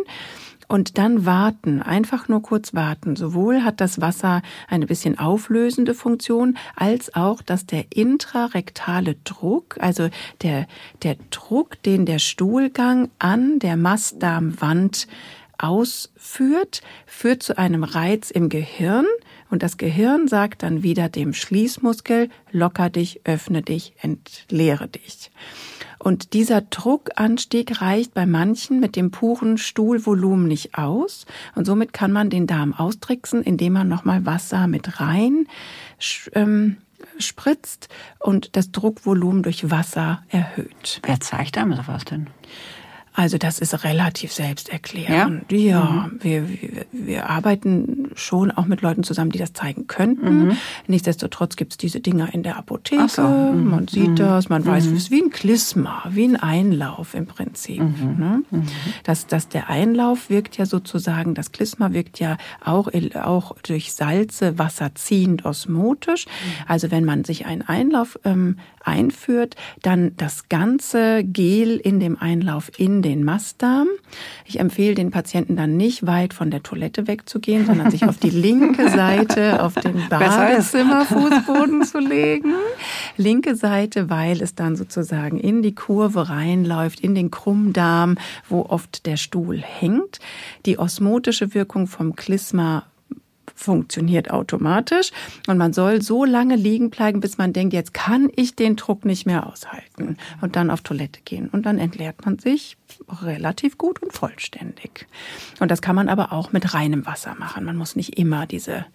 [0.68, 3.16] und dann warten, einfach nur kurz warten.
[3.16, 10.10] Sowohl hat das Wasser eine bisschen auflösende Funktion, als auch, dass der intrarektale Druck, also
[10.42, 10.66] der,
[11.02, 15.06] der Druck, den der Stuhlgang an der Mastdarmwand
[15.58, 19.06] ausführt, führt zu einem Reiz im Gehirn
[19.50, 25.30] und das Gehirn sagt dann wieder dem Schließmuskel, locker dich, öffne dich, entleere dich.
[25.98, 31.24] Und dieser Druckanstieg reicht bei manchen mit dem puren Stuhlvolumen nicht aus.
[31.54, 35.46] Und somit kann man den Darm austricksen, indem man nochmal Wasser mit rein
[36.34, 36.76] ähm,
[37.18, 37.88] spritzt
[38.18, 41.00] und das Druckvolumen durch Wasser erhöht.
[41.04, 42.28] Wer zeigt einem sowas denn?
[43.16, 45.50] Also das ist relativ selbsterklärend.
[45.52, 46.18] Ja, ja mhm.
[46.20, 50.46] wir, wir, wir arbeiten schon auch mit Leuten zusammen, die das zeigen könnten.
[50.46, 50.56] Mhm.
[50.88, 53.08] Nichtsdestotrotz gibt's diese Dinger in der Apotheke.
[53.08, 53.22] So.
[53.22, 53.70] Mhm.
[53.70, 54.16] Man sieht mhm.
[54.16, 54.96] das, man weiß, mhm.
[54.96, 57.80] es ist wie ein Klisma, wie ein Einlauf im Prinzip.
[57.80, 58.16] Mhm.
[58.18, 58.42] Ne?
[59.04, 62.88] Das, das, der Einlauf wirkt ja sozusagen, das Klisma wirkt ja auch,
[63.22, 66.26] auch durch Salze wasserziehend osmotisch.
[66.66, 72.70] Also wenn man sich einen Einlauf ähm, einführt, dann das ganze Gel in dem Einlauf
[72.76, 73.88] in den Mastdarm.
[74.44, 78.30] Ich empfehle den Patienten dann nicht weit von der Toilette wegzugehen, sondern sich auf die
[78.44, 82.54] linke Seite auf den Badezimmerfußboden zu legen.
[83.16, 88.16] Linke Seite, weil es dann sozusagen in die Kurve reinläuft, in den Krummdarm,
[88.48, 90.18] wo oft der Stuhl hängt.
[90.66, 92.84] Die osmotische Wirkung vom Klisma
[93.54, 95.10] funktioniert automatisch
[95.46, 99.04] und man soll so lange liegen bleiben, bis man denkt, jetzt kann ich den Druck
[99.04, 102.76] nicht mehr aushalten und dann auf Toilette gehen und dann entleert man sich
[103.08, 105.06] relativ gut und vollständig.
[105.60, 107.64] Und das kann man aber auch mit reinem Wasser machen.
[107.64, 108.86] Man muss nicht immer diese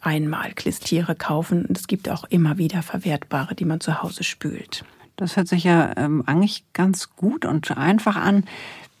[0.00, 1.66] einmal Klistiere kaufen.
[1.74, 4.84] Es gibt auch immer wieder verwertbare, die man zu Hause spült.
[5.16, 8.44] Das hört sich ja ähm, eigentlich ganz gut und einfach an.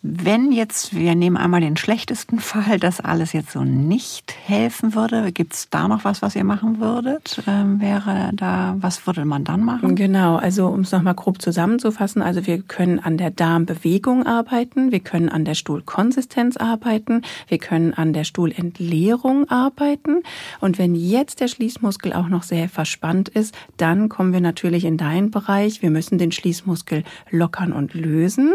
[0.08, 5.32] Wenn jetzt, wir nehmen einmal den schlechtesten Fall, dass alles jetzt so nicht helfen würde,
[5.32, 7.42] gibt es da noch was, was ihr machen würdet?
[7.48, 9.96] Ähm, wäre da, was würde man dann machen?
[9.96, 15.00] Genau, also um es nochmal grob zusammenzufassen, also wir können an der Darmbewegung arbeiten, wir
[15.00, 20.22] können an der Stuhlkonsistenz arbeiten, wir können an der Stuhlentleerung arbeiten
[20.60, 24.98] und wenn jetzt der Schließmuskel auch noch sehr verspannt ist, dann kommen wir natürlich in
[24.98, 25.82] deinen Bereich.
[25.82, 28.54] Wir müssen den Schließmuskel lockern und lösen.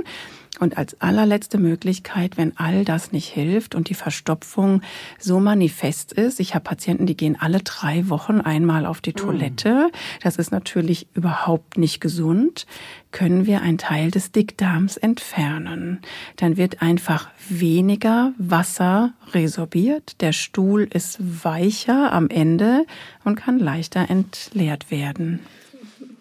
[0.59, 4.81] Und als allerletzte Möglichkeit, wenn all das nicht hilft und die Verstopfung
[5.17, 9.15] so manifest ist, ich habe Patienten, die gehen alle drei Wochen einmal auf die mm.
[9.15, 12.67] Toilette, das ist natürlich überhaupt nicht gesund,
[13.11, 15.99] können wir einen Teil des Dickdarms entfernen.
[16.35, 22.85] Dann wird einfach weniger Wasser resorbiert, der Stuhl ist weicher am Ende
[23.23, 25.39] und kann leichter entleert werden.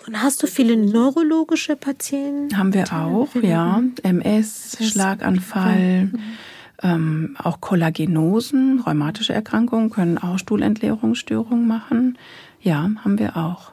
[0.06, 2.56] Und hast du viele neurologische Patienten?
[2.56, 3.82] Haben wir auch, ja.
[4.02, 6.10] MS, Schlaganfall,
[6.82, 12.18] ähm, auch Kollagenosen, rheumatische Erkrankungen können auch Stuhlentleerungsstörungen machen.
[12.62, 13.72] Ja, haben wir auch.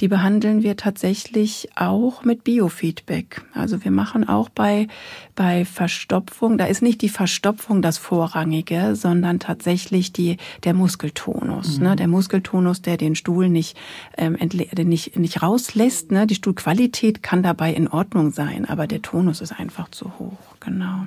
[0.00, 3.42] Die behandeln wir tatsächlich auch mit Biofeedback.
[3.54, 4.88] Also wir machen auch bei,
[5.34, 11.78] bei Verstopfung, da ist nicht die Verstopfung das Vorrangige, sondern tatsächlich die, der Muskeltonus.
[11.78, 11.84] Mhm.
[11.84, 11.96] Ne?
[11.96, 13.76] Der Muskeltonus, der den Stuhl nicht,
[14.16, 16.10] ähm, nicht, nicht rauslässt.
[16.10, 16.26] Ne?
[16.26, 20.38] Die Stuhlqualität kann dabei in Ordnung sein, aber der Tonus ist einfach zu hoch.
[20.60, 21.06] Genau.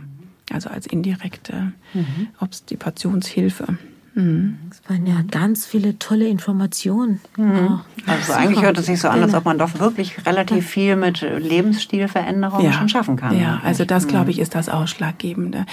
[0.51, 2.28] Also als indirekte mhm.
[2.39, 3.78] Obstipationshilfe.
[4.15, 4.58] Mhm.
[4.71, 7.19] Es waren ja ganz viele tolle Informationen.
[7.36, 7.82] Mhm.
[8.08, 11.21] Also eigentlich hört es sich so an, als ob man doch wirklich relativ viel mit
[11.21, 12.73] Lebensstilveränderungen ja.
[12.73, 13.38] schon schaffen kann.
[13.38, 15.65] Ja, also das, glaube ich, ist das Ausschlaggebende.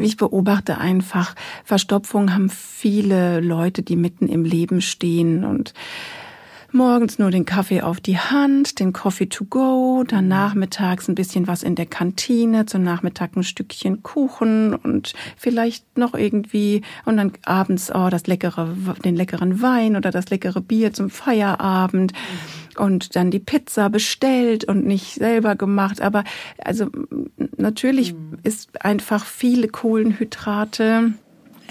[0.00, 1.34] Ich beobachte einfach,
[1.64, 5.74] Verstopfung haben viele Leute, die mitten im Leben stehen und
[6.74, 11.46] morgens nur den Kaffee auf die Hand, den Coffee to go, dann nachmittags ein bisschen
[11.46, 17.32] was in der Kantine, zum Nachmittag ein Stückchen Kuchen und vielleicht noch irgendwie und dann
[17.44, 22.12] abends oh, das leckere, den leckeren Wein oder das leckere Bier zum Feierabend
[22.76, 26.00] und dann die Pizza bestellt und nicht selber gemacht.
[26.00, 26.24] Aber
[26.58, 26.88] also
[27.56, 28.38] natürlich mhm.
[28.42, 31.12] ist einfach viele Kohlenhydrate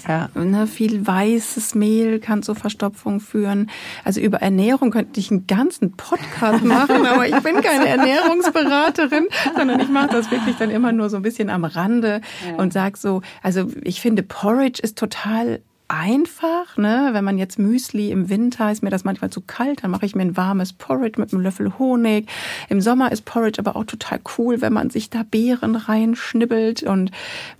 [0.06, 0.28] ja.
[0.34, 3.70] Ne, viel weißes Mehl kann zur Verstopfung führen.
[4.04, 9.80] Also über Ernährung könnte ich einen ganzen Podcast machen, aber ich bin keine Ernährungsberaterin, sondern
[9.80, 12.56] ich mache das wirklich dann immer nur so ein bisschen am Rande ja.
[12.56, 15.60] und sag so, also ich finde Porridge ist total
[15.90, 17.10] einfach, ne?
[17.12, 20.14] Wenn man jetzt Müsli im Winter ist mir das manchmal zu kalt, dann mache ich
[20.14, 22.28] mir ein warmes Porridge mit einem Löffel Honig.
[22.68, 27.10] Im Sommer ist Porridge aber auch total cool, wenn man sich da Beeren reinschnibbelt und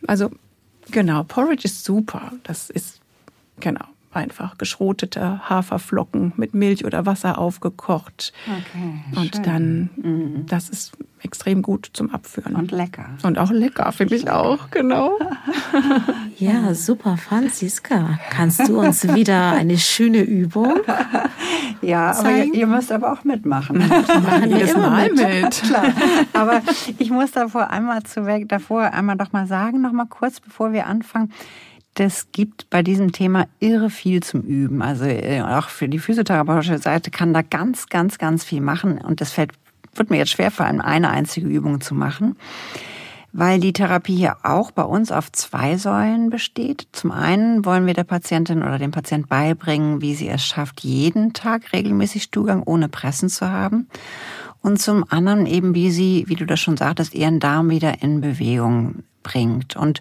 [0.07, 0.31] also
[0.91, 2.33] Genau, Porridge ist super.
[2.43, 3.01] Das ist,
[3.61, 8.33] genau, einfach geschrotete Haferflocken mit Milch oder Wasser aufgekocht.
[8.47, 9.43] Okay, und schön.
[9.45, 10.47] dann, mhm.
[10.47, 10.93] das ist
[11.23, 12.57] extrem gut zum Abführen.
[12.57, 13.11] Und lecker.
[13.23, 15.19] Und auch lecker, finde ich auch, genau.
[16.39, 18.19] Ja, super, Franziska.
[18.31, 20.73] Kannst du uns wieder eine schöne Übung
[21.83, 22.29] Ja, zeigen?
[22.29, 23.79] aber ihr, ihr, müsst aber auch mitmachen.
[23.91, 25.17] Wir machen jedes Mal mit.
[25.19, 25.63] mit.
[25.63, 25.85] Klar.
[26.33, 26.63] Aber
[26.97, 30.73] ich muss davor einmal zu weg, davor einmal doch mal sagen, noch mal kurz, bevor
[30.73, 31.31] wir anfangen
[32.01, 34.81] das gibt bei diesem Thema irre viel zum Üben.
[34.81, 38.97] Also äh, auch für die physiotherapeutische Seite kann da ganz, ganz, ganz viel machen.
[38.97, 39.53] Und das fällt,
[39.95, 42.37] wird mir jetzt schwer fallen, eine einzige Übung zu machen.
[43.35, 46.89] Weil die Therapie hier auch bei uns auf zwei Säulen besteht.
[46.93, 51.35] Zum einen wollen wir der Patientin oder dem Patient beibringen, wie sie es schafft, jeden
[51.35, 53.89] Tag regelmäßig Stuhlgang ohne Pressen zu haben.
[54.63, 58.23] Und zum anderen eben, wie sie, wie du das schon sagtest, ihren Darm wieder in
[58.23, 59.77] Bewegung bringt.
[59.77, 60.01] Und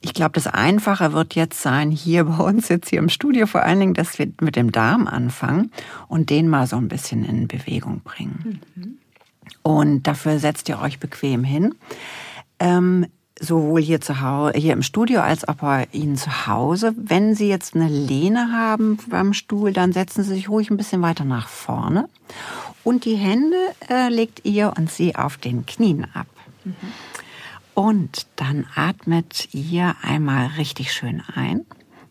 [0.00, 3.62] ich glaube, das Einfache wird jetzt sein, hier bei uns jetzt hier im Studio vor
[3.62, 5.70] allen Dingen, dass wir mit dem Darm anfangen
[6.08, 8.60] und den mal so ein bisschen in Bewegung bringen.
[8.74, 8.98] Mhm.
[9.62, 11.74] Und dafür setzt ihr euch bequem hin.
[12.58, 13.06] Ähm,
[13.40, 16.94] sowohl hier zu Hause, hier im Studio als auch bei Ihnen zu Hause.
[16.96, 21.02] Wenn Sie jetzt eine Lehne haben beim Stuhl, dann setzen Sie sich ruhig ein bisschen
[21.02, 22.08] weiter nach vorne.
[22.84, 23.56] Und die Hände
[23.88, 26.26] äh, legt ihr und Sie auf den Knien ab.
[26.64, 26.74] Mhm.
[27.80, 31.64] Und dann atmet ihr einmal richtig schön ein.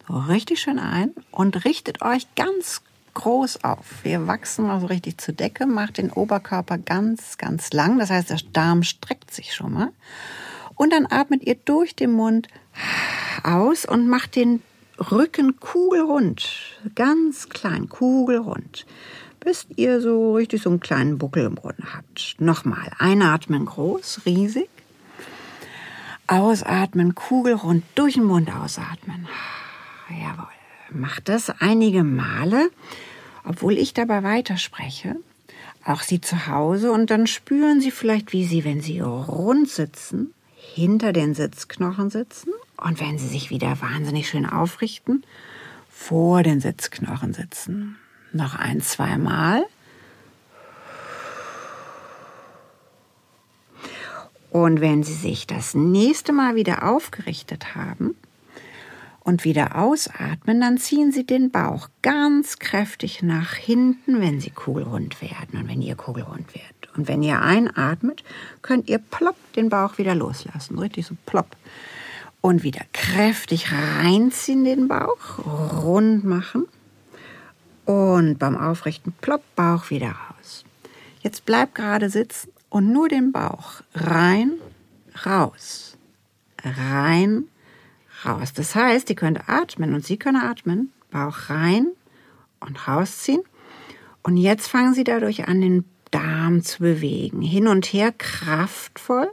[0.09, 2.81] Richtig schön ein und richtet euch ganz
[3.13, 3.85] groß auf.
[4.01, 7.99] Wir wachsen mal so richtig zur Decke, macht den Oberkörper ganz, ganz lang.
[7.99, 9.91] Das heißt, der Darm streckt sich schon mal.
[10.73, 12.47] Und dann atmet ihr durch den Mund
[13.43, 14.63] aus und macht den
[15.11, 16.49] Rücken kugelrund,
[16.95, 18.87] ganz klein, kugelrund,
[19.39, 22.37] bis ihr so richtig so einen kleinen Buckel im Boden habt.
[22.39, 24.67] Nochmal, einatmen groß, riesig.
[26.29, 29.27] Ausatmen, kugelrund, durch den Mund ausatmen.
[30.09, 30.45] Jawohl.
[30.91, 32.69] Macht das einige Male,
[33.43, 35.15] obwohl ich dabei weiterspreche.
[35.85, 40.33] Auch Sie zu Hause und dann spüren Sie vielleicht, wie Sie, wenn Sie rund sitzen,
[40.55, 45.23] hinter den Sitzknochen sitzen und wenn Sie sich wieder wahnsinnig schön aufrichten,
[45.89, 47.97] vor den Sitzknochen sitzen.
[48.33, 49.65] Noch ein, zweimal.
[54.51, 58.15] Und wenn Sie sich das nächste Mal wieder aufgerichtet haben
[59.21, 65.21] und wieder ausatmen, dann ziehen Sie den Bauch ganz kräftig nach hinten, wenn Sie kugelrund
[65.21, 66.89] werden und wenn ihr kugelrund werdet.
[66.95, 68.23] Und wenn ihr einatmet,
[68.63, 70.79] könnt ihr plopp den Bauch wieder loslassen.
[70.79, 71.55] Richtig so plopp.
[72.41, 76.65] Und wieder kräftig reinziehen den Bauch, rund machen.
[77.85, 80.63] Und beim Aufrichten plopp, Bauch wieder raus.
[81.21, 84.53] Jetzt bleibt gerade sitzen und nur den Bauch rein,
[85.25, 85.97] raus,
[86.63, 87.45] rein,
[88.25, 88.53] raus.
[88.53, 91.87] Das heißt, ihr könnt atmen und Sie können atmen, Bauch rein
[92.59, 93.41] und rausziehen.
[94.23, 99.29] Und jetzt fangen Sie dadurch an, den Darm zu bewegen, hin und her kraftvoll.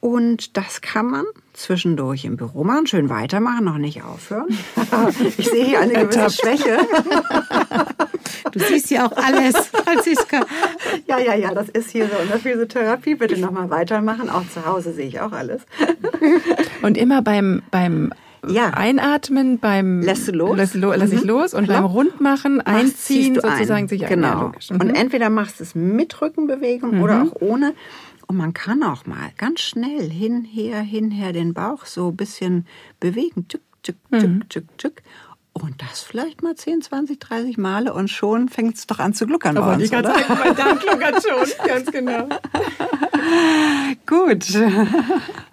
[0.00, 4.46] Und das kann man zwischendurch im Büro machen, schön weitermachen, noch nicht aufhören.
[5.36, 6.78] Ich sehe hier eine gewisse Schwäche.
[8.52, 10.44] Du siehst ja auch alles, Franziska.
[11.06, 13.14] Ja, ja, ja, das ist hier so in der Physiotherapie.
[13.14, 14.28] Bitte nochmal weitermachen.
[14.30, 15.62] Auch zu Hause sehe ich auch alles.
[16.82, 18.12] Und immer beim, beim
[18.46, 18.70] Ja.
[18.70, 20.56] Einatmen, beim Lässt du los?
[20.56, 21.28] Lass, lo, lass ich Mhm.
[21.28, 21.82] los und Klar.
[21.82, 23.88] beim Rundmachen Machst, einziehen sozusagen ein.
[23.88, 24.08] sich ein.
[24.08, 24.52] Genau.
[24.68, 24.74] Ja.
[24.74, 24.80] Mhm.
[24.80, 27.74] Und entweder machst du es mit Rückenbewegung oder auch ohne.
[28.28, 32.66] Und man kann auch mal ganz schnell hinher, hinher den Bauch so ein bisschen
[33.00, 33.48] bewegen.
[33.48, 35.02] Tück, tück, tück, tück, tück.
[35.52, 39.26] Und das vielleicht mal 10, 20, 30 Male und schon fängt es doch an zu
[39.26, 40.34] gluckern bei Aber uns, die ganze oder?
[40.44, 42.28] Mein Darm gluckert schon, ganz genau.
[44.06, 44.54] Gut.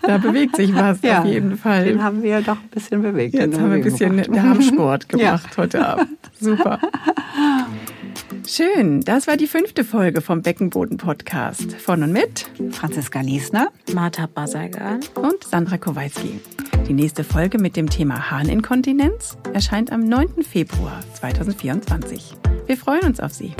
[0.01, 1.85] Da bewegt sich was Ja, auf jeden Fall.
[1.85, 3.33] Den haben wir doch ein bisschen bewegt.
[3.33, 4.31] Jetzt haben wir ein bisschen.
[4.31, 6.19] Darmsport gemacht heute Abend.
[6.39, 6.79] Super.
[8.47, 11.73] Schön, das war die fünfte Folge vom Beckenboden-Podcast.
[11.73, 13.69] Von und mit Franziska Liesner.
[13.93, 14.99] Martha Basagan.
[15.15, 16.39] und Sandra Kowalski.
[16.87, 20.43] Die nächste Folge mit dem Thema Harninkontinenz erscheint am 9.
[20.43, 22.35] Februar 2024.
[22.67, 23.53] Wir freuen uns auf Sie.